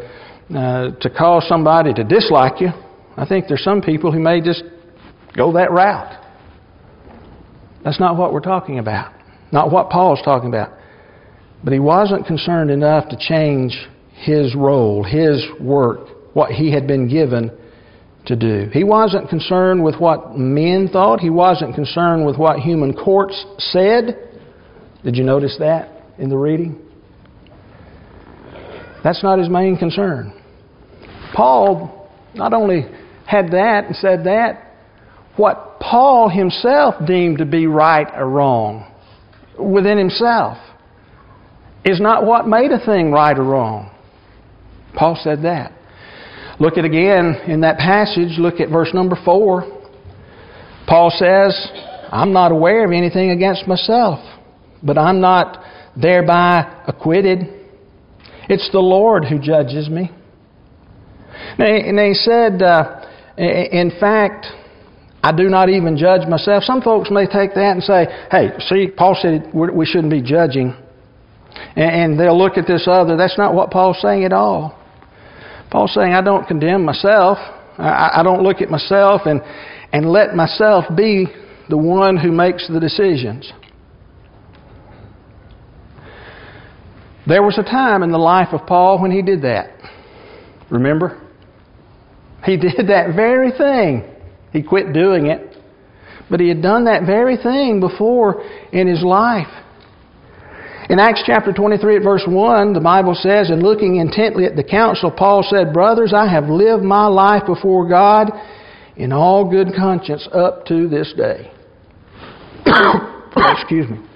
[0.55, 2.69] uh, to cause somebody to dislike you.
[3.17, 4.63] I think there's some people who may just
[5.37, 6.17] go that route.
[7.85, 9.15] That's not what we're talking about.
[9.53, 10.77] Not what Paul's talking about.
[11.65, 13.77] But he wasn't concerned enough to change
[14.13, 17.51] his role, his work, what he had been given
[18.27, 18.69] to do.
[18.73, 21.21] He wasn't concerned with what men thought.
[21.21, 24.29] He wasn't concerned with what human courts said.
[25.03, 25.90] Did you notice that
[26.21, 26.79] in the reading?
[29.03, 30.33] That's not his main concern.
[31.35, 32.83] Paul not only
[33.27, 34.67] had that and said that,
[35.37, 38.93] what Paul himself deemed to be right or wrong
[39.59, 40.59] within himself
[41.85, 43.91] is not what made a thing right or wrong.
[44.95, 45.73] Paul said that.
[46.59, 49.79] Look at again in that passage, look at verse number 4.
[50.87, 51.71] Paul says,
[52.11, 54.19] I'm not aware of anything against myself,
[54.83, 55.65] but I'm not
[55.97, 57.41] thereby acquitted.
[58.49, 60.11] It's the Lord who judges me.
[61.59, 64.47] And he said, uh, in fact,
[65.23, 66.65] I do not even judge myself.
[66.65, 70.75] Some folks may take that and say, hey, see, Paul said we shouldn't be judging.
[71.77, 73.17] And they'll look at this other.
[73.17, 74.79] That's not what Paul's saying at all.
[75.71, 77.39] Paul's saying, I don't condemn myself.
[77.79, 79.41] I don't look at myself and,
[79.93, 81.27] and let myself be
[81.69, 83.53] the one who makes the decisions.
[87.31, 89.71] There was a time in the life of Paul when he did that.
[90.69, 91.23] Remember?
[92.45, 94.05] He did that very thing.
[94.53, 95.57] He quit doing it.
[96.29, 99.47] But he had done that very thing before in his life.
[100.89, 104.65] In Acts chapter 23 at verse 1, the Bible says, And looking intently at the
[104.65, 108.33] council, Paul said, Brothers, I have lived my life before God
[108.97, 111.49] in all good conscience up to this day.
[113.37, 114.10] Excuse me.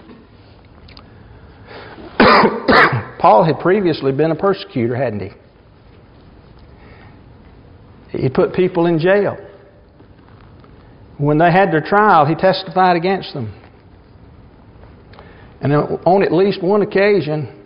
[3.18, 5.30] Paul had previously been a persecutor, hadn't he?
[8.18, 9.37] He put people in jail.
[11.18, 13.53] When they had their trial, he testified against them.
[15.61, 17.64] And on at least one occasion,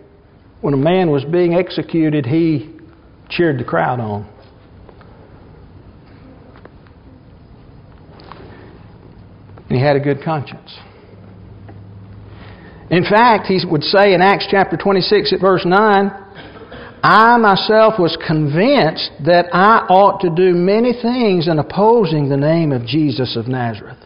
[0.61, 2.75] when a man was being executed, he
[3.29, 4.27] cheered the crowd on.
[9.69, 10.77] And he had a good conscience.
[12.89, 16.11] In fact, he would say in Acts chapter 26 at verse 9,
[17.03, 22.71] I myself was convinced that I ought to do many things in opposing the name
[22.71, 23.99] of Jesus of Nazareth.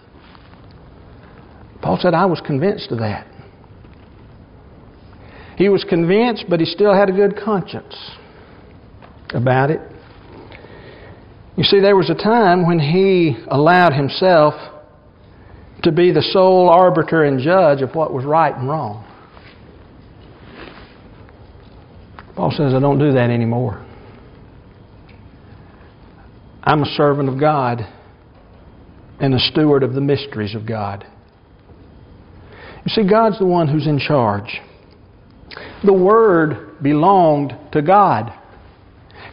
[1.81, 3.27] Paul said, I was convinced of that.
[5.57, 7.95] He was convinced, but he still had a good conscience
[9.33, 9.81] about it.
[11.55, 14.55] You see, there was a time when he allowed himself
[15.83, 19.05] to be the sole arbiter and judge of what was right and wrong.
[22.35, 23.85] Paul says, I don't do that anymore.
[26.63, 27.81] I'm a servant of God
[29.19, 31.05] and a steward of the mysteries of God.
[32.85, 34.61] You see, God's the one who's in charge.
[35.85, 38.33] The Word belonged to God.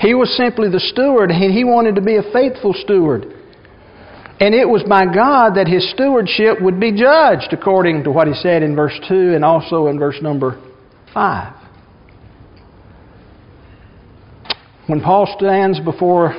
[0.00, 3.39] He was simply the steward, and He wanted to be a faithful steward.
[4.40, 8.32] And it was by God that His stewardship would be judged, according to what He
[8.34, 10.58] said in verse 2 and also in verse number
[11.12, 11.54] 5.
[14.86, 16.32] When Paul stands before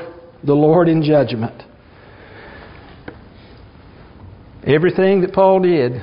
[0.44, 1.62] the Lord in judgment,
[4.66, 6.02] everything that Paul did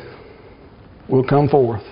[1.09, 1.83] will come forth.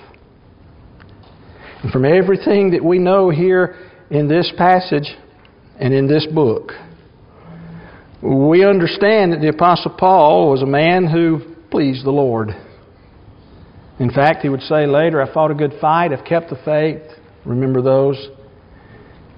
[1.83, 3.77] And from everything that we know here
[4.09, 5.17] in this passage
[5.81, 6.71] and in this book,
[8.23, 12.51] we understand that the Apostle Paul was a man who pleased the Lord.
[13.99, 17.03] In fact, he would say later, I fought a good fight, I've kept the faith.
[17.45, 18.29] Remember those?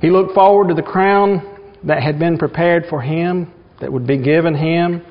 [0.00, 4.18] He looked forward to the crown that had been prepared for him, that would be
[4.18, 5.04] given him.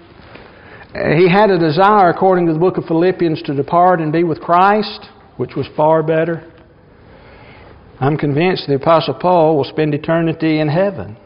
[0.93, 4.41] He had a desire, according to the book of Philippians, to depart and be with
[4.41, 5.07] Christ,
[5.37, 6.51] which was far better.
[7.99, 11.17] I'm convinced the Apostle Paul will spend eternity in heaven.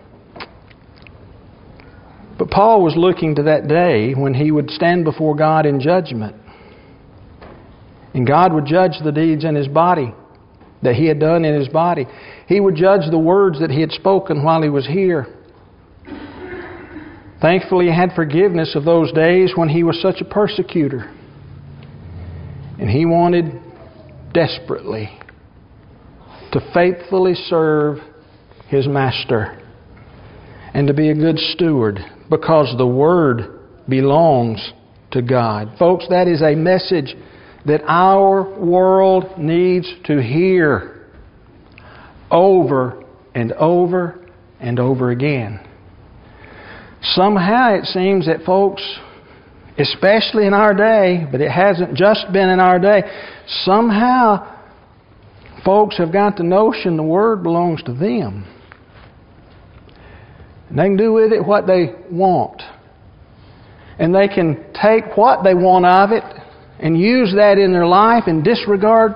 [2.42, 6.36] But Paul was looking to that day when he would stand before God in judgment.
[8.16, 10.12] And God would judge the deeds in his body
[10.82, 12.08] that he had done in his body.
[12.48, 15.28] He would judge the words that he had spoken while he was here.
[17.40, 21.16] Thankfully, he had forgiveness of those days when he was such a persecutor.
[22.80, 23.62] And he wanted
[24.34, 25.12] desperately
[26.54, 28.00] to faithfully serve
[28.68, 29.62] his master
[30.74, 32.00] and to be a good steward
[32.32, 34.72] because the word belongs
[35.12, 35.74] to God.
[35.78, 37.14] Folks, that is a message
[37.66, 41.10] that our world needs to hear
[42.32, 43.04] over
[43.36, 44.26] and over
[44.62, 45.60] and over again.
[47.02, 48.82] Somehow it seems that folks,
[49.78, 53.02] especially in our day, but it hasn't just been in our day,
[53.64, 54.58] somehow
[55.66, 58.46] folks have got the notion the Word belongs to them.
[60.76, 62.62] They can do with it what they want.
[64.00, 66.24] And they can take what they want of it
[66.80, 69.14] and use that in their life and disregard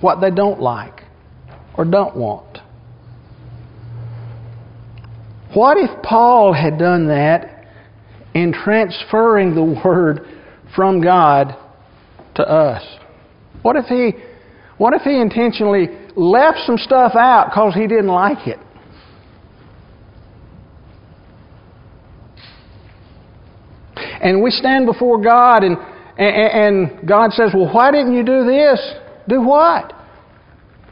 [0.00, 1.02] what they don't like
[1.76, 2.58] or don't want.
[5.54, 7.66] What if Paul had done that
[8.34, 10.26] in transferring the Word
[10.74, 11.54] from God
[12.36, 12.82] to us?
[13.60, 14.12] What if he,
[14.78, 18.58] what if he intentionally left some stuff out because he didn't like it?
[24.22, 25.76] And we stand before God and,
[26.16, 28.94] and God says, Well, why didn't you do this?
[29.28, 29.92] Do what?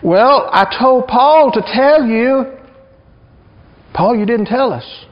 [0.03, 2.59] Well, I told Paul to tell you
[3.93, 5.05] Paul, you didn't tell us.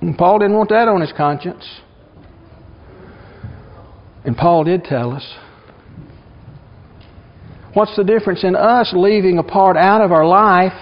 [0.00, 1.64] And Paul didn't want that on his conscience.
[4.24, 5.24] And Paul did tell us.
[7.72, 10.72] What's the difference in us leaving a part out of our life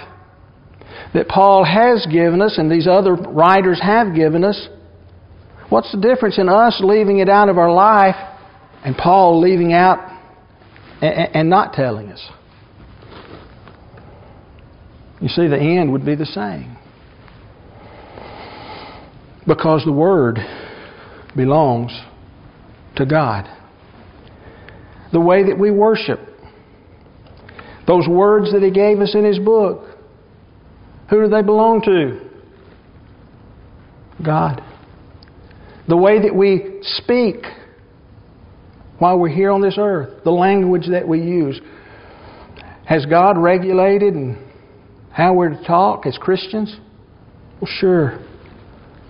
[1.13, 4.69] that Paul has given us and these other writers have given us?
[5.69, 8.17] What's the difference in us leaving it out of our life
[8.85, 9.99] and Paul leaving out
[11.01, 12.25] and not telling us?
[15.21, 16.77] You see, the end would be the same.
[19.47, 20.39] Because the Word
[21.37, 21.99] belongs
[22.97, 23.49] to God.
[25.13, 26.21] The way that we worship,
[27.87, 29.99] those words that He gave us in His book,
[31.11, 32.21] who do they belong to?
[34.25, 34.63] God.
[35.89, 37.45] The way that we speak
[38.99, 41.61] while we're here on this earth, the language that we use,
[42.87, 44.39] has God regulated and
[45.11, 46.75] how we're to talk as Christians?
[47.61, 48.19] Well, sure.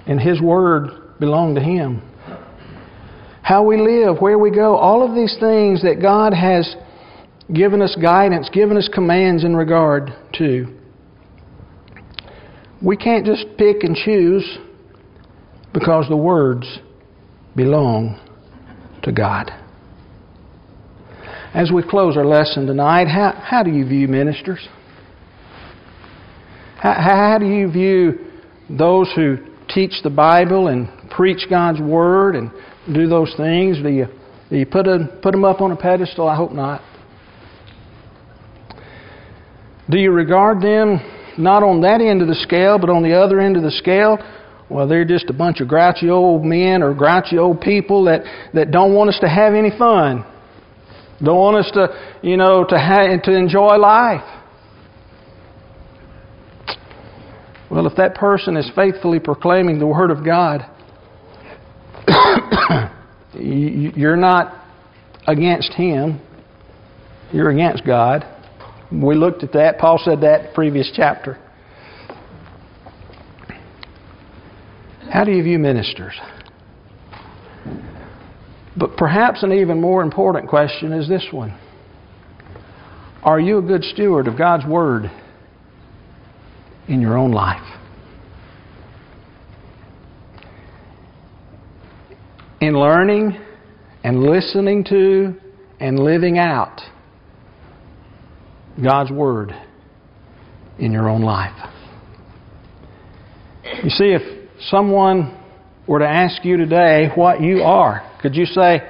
[0.06, 2.02] And His Word belong to Him.
[3.44, 6.74] how we live, where we go, all of these things that God has
[7.52, 10.66] given us guidance, given us commands in regard to.
[12.82, 14.58] We can't just pick and choose
[15.74, 16.78] because the words
[17.54, 18.18] belong
[19.02, 19.50] to God.
[21.52, 24.66] As we close our lesson tonight, how, how do you view ministers?
[26.76, 28.30] How, how do you view
[28.70, 29.36] those who
[29.68, 32.50] teach the Bible and preach God's Word and
[32.92, 33.78] do those things?
[33.82, 34.06] Do you,
[34.50, 36.28] do you put, a, put them up on a pedestal?
[36.28, 36.82] I hope not.
[39.90, 41.00] Do you regard them
[41.36, 44.18] not on that end of the scale, but on the other end of the scale?
[44.68, 48.22] Well, they're just a bunch of grouchy old men or grouchy old people that,
[48.54, 50.24] that don't want us to have any fun.
[51.22, 51.88] Don't want us to,
[52.22, 54.24] you know, to, ha- to enjoy life.
[57.70, 60.64] Well, if that person is faithfully proclaiming the Word of God,
[63.34, 64.64] you're not
[65.26, 66.20] against Him,
[67.32, 68.24] you're against God.
[68.92, 69.78] We looked at that.
[69.78, 71.38] Paul said that in the previous chapter.
[75.14, 76.20] How do you view ministers?
[78.76, 81.56] But perhaps an even more important question is this one
[83.22, 85.08] Are you a good steward of God's Word
[86.88, 87.62] in your own life?
[92.60, 93.40] In learning
[94.02, 95.36] and listening to
[95.78, 96.80] and living out
[98.82, 99.54] God's Word
[100.80, 101.70] in your own life.
[103.84, 105.40] You see, if someone
[105.86, 108.80] were to ask you today what you are, could you say,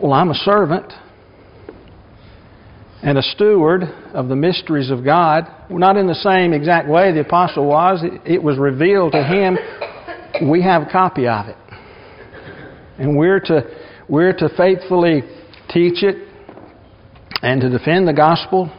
[0.00, 0.92] Well, I'm a servant
[3.02, 5.44] and a steward of the mysteries of God?
[5.70, 8.04] Not in the same exact way the apostle was.
[8.24, 9.58] It was revealed to him.
[10.48, 11.56] We have a copy of it.
[12.98, 13.62] And we're to,
[14.08, 15.22] we're to faithfully
[15.70, 16.28] teach it
[17.42, 18.72] and to defend the gospel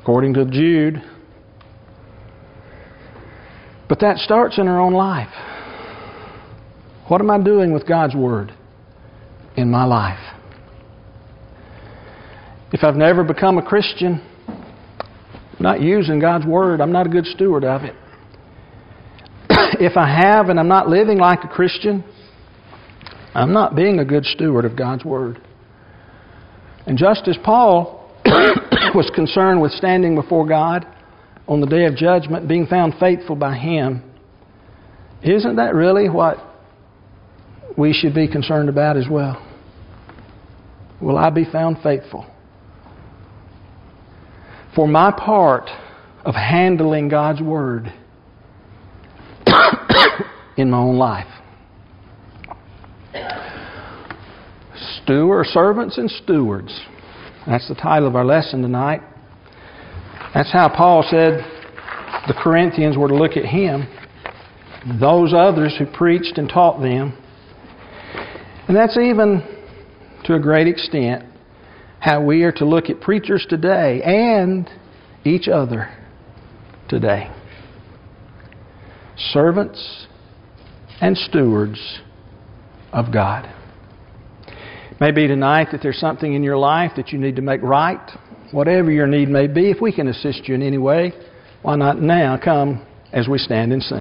[0.00, 1.02] according to Jude.
[3.90, 5.34] But that starts in our own life.
[7.08, 8.54] What am I doing with God's Word
[9.56, 10.20] in my life?
[12.72, 17.26] If I've never become a Christian, I'm not using God's Word, I'm not a good
[17.26, 17.96] steward of it.
[19.50, 22.04] if I have and I'm not living like a Christian,
[23.34, 25.42] I'm not being a good steward of God's Word.
[26.86, 28.08] And just as Paul
[28.94, 30.86] was concerned with standing before God
[31.50, 34.04] on the day of judgment, being found faithful by Him,
[35.20, 36.36] isn't that really what
[37.76, 39.44] we should be concerned about as well?
[41.02, 42.24] Will I be found faithful?
[44.76, 45.68] For my part
[46.24, 47.92] of handling God's Word
[50.56, 51.26] in my own life.
[55.02, 56.80] Steward, servants and stewards.
[57.44, 59.02] That's the title of our lesson tonight.
[60.34, 61.44] That's how Paul said
[62.28, 63.88] the Corinthians were to look at him,
[65.00, 67.16] those others who preached and taught them.
[68.68, 69.42] And that's even
[70.24, 71.24] to a great extent
[71.98, 74.70] how we are to look at preachers today and
[75.24, 75.94] each other
[76.88, 77.30] today.
[79.16, 80.06] Servants
[81.00, 82.00] and stewards
[82.92, 83.52] of God.
[85.00, 88.10] Maybe tonight that there's something in your life that you need to make right.
[88.52, 91.12] Whatever your need may be, if we can assist you in any way,
[91.62, 93.99] why not now come as we stand and sing?